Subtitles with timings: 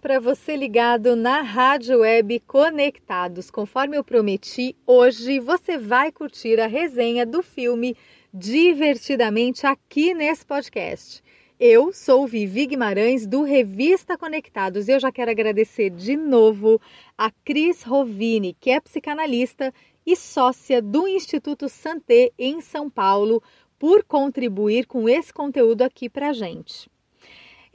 [0.00, 3.50] Para você ligado na Rádio Web Conectados.
[3.50, 7.96] Conforme eu prometi, hoje você vai curtir a resenha do filme
[8.32, 11.22] divertidamente aqui nesse podcast.
[11.58, 16.78] Eu sou Vivi Guimarães do Revista Conectados e eu já quero agradecer de novo
[17.16, 19.72] a Cris Rovini, que é psicanalista
[20.04, 23.42] e sócia do Instituto Santé em São Paulo,
[23.78, 26.90] por contribuir com esse conteúdo aqui para gente.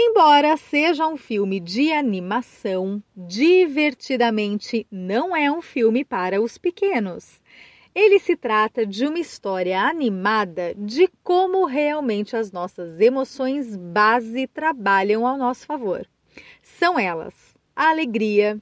[0.00, 7.40] Embora seja um filme de animação, divertidamente não é um filme para os pequenos.
[7.92, 15.26] Ele se trata de uma história animada de como realmente as nossas emoções base trabalham
[15.26, 16.06] ao nosso favor.
[16.62, 18.56] São elas: alegria,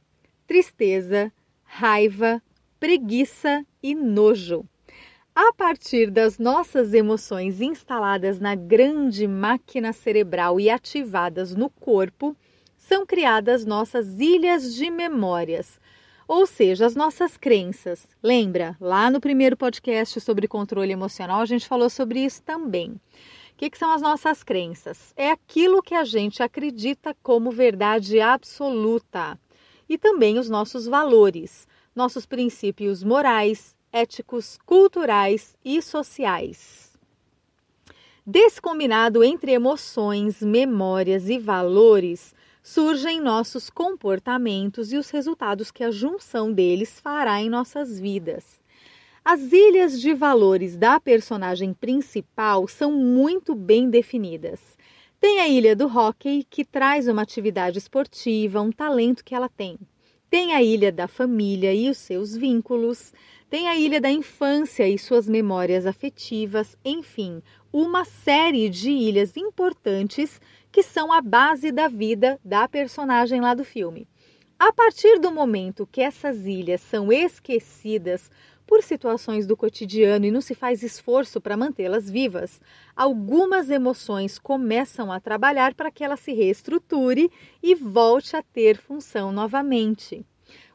[0.47, 1.31] tristeza,
[1.65, 2.43] raiva,
[2.81, 4.65] preguiça e nojo.
[5.39, 12.35] A partir das nossas emoções instaladas na grande máquina cerebral e ativadas no corpo,
[12.75, 15.79] são criadas nossas ilhas de memórias,
[16.27, 18.09] ou seja, as nossas crenças.
[18.23, 18.79] Lembra?
[18.81, 22.93] Lá no primeiro podcast sobre controle emocional, a gente falou sobre isso também.
[22.93, 23.01] O
[23.59, 25.13] que, que, são as nossas crenças?
[25.19, 29.39] É aquilo que a gente acredita como verdade absoluta.
[29.87, 36.93] E também os nossos valores, nossos princípios morais, éticos, culturais e sociais.
[38.27, 45.91] Desse combinado entre emoções, memórias e valores, surgem nossos comportamentos e os resultados que a
[45.91, 48.61] junção deles fará em nossas vidas.
[49.25, 54.61] As ilhas de valores da personagem principal são muito bem definidas.
[55.19, 59.79] Tem a ilha do hockey, que traz uma atividade esportiva, um talento que ela tem.
[60.29, 63.13] Tem a ilha da família e os seus vínculos.
[63.49, 67.41] Tem a ilha da infância e suas memórias afetivas, enfim,
[67.73, 70.41] uma série de ilhas importantes
[70.73, 74.09] que são a base da vida da personagem lá do filme.
[74.59, 78.31] A partir do momento que essas ilhas são esquecidas
[78.67, 82.61] por situações do cotidiano e não se faz esforço para mantê-las vivas,
[82.95, 87.31] algumas emoções começam a trabalhar para que ela se reestruture
[87.63, 90.25] e volte a ter função novamente.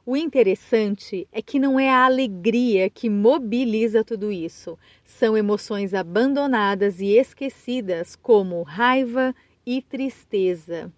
[0.03, 4.77] O interessante é que não é a alegria que mobiliza tudo isso.
[5.05, 10.91] São emoções abandonadas e esquecidas, como raiva e tristeza.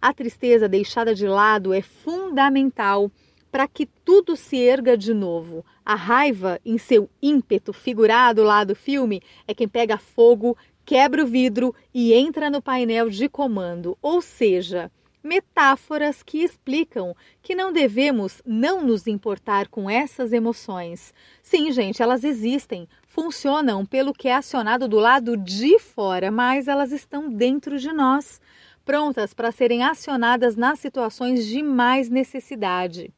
[0.00, 3.12] A tristeza deixada de lado é fundamental
[3.50, 5.64] para que tudo se erga de novo.
[5.84, 11.26] A raiva, em seu ímpeto figurado lá do filme, é quem pega fogo, quebra o
[11.26, 13.96] vidro e entra no painel de comando.
[14.00, 14.90] Ou seja,
[15.22, 21.12] metáforas que explicam que não devemos não nos importar com essas emoções.
[21.42, 26.92] Sim, gente, elas existem, funcionam pelo que é acionado do lado de fora, mas elas
[26.92, 28.40] estão dentro de nós,
[28.84, 33.12] prontas para serem acionadas nas situações de mais necessidade.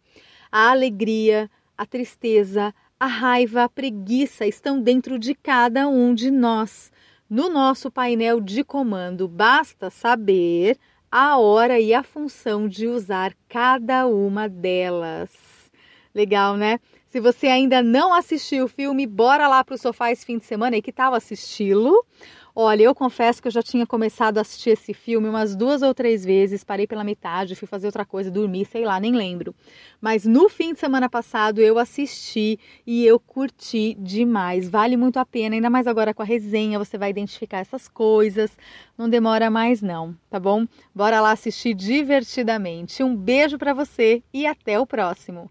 [0.54, 6.92] A alegria, a tristeza, a raiva, a preguiça estão dentro de cada um de nós.
[7.28, 10.78] No nosso painel de comando, basta saber
[11.10, 15.51] a hora e a função de usar cada uma delas.
[16.14, 16.78] Legal, né?
[17.08, 20.44] Se você ainda não assistiu o filme, bora lá para o sofá esse fim de
[20.44, 22.04] semana e que tal assisti-lo?
[22.54, 25.94] Olha, eu confesso que eu já tinha começado a assistir esse filme umas duas ou
[25.94, 29.54] três vezes, parei pela metade, fui fazer outra coisa, dormir, sei lá, nem lembro.
[30.02, 34.68] Mas no fim de semana passado eu assisti e eu curti demais.
[34.68, 38.50] Vale muito a pena, ainda mais agora com a resenha, você vai identificar essas coisas.
[38.98, 40.66] Não demora mais não, tá bom?
[40.94, 43.02] Bora lá assistir divertidamente.
[43.02, 45.50] Um beijo para você e até o próximo.